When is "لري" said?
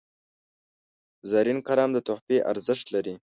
2.95-3.15